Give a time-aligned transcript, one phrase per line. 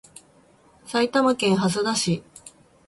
[0.87, 2.23] 埼玉県蓮田市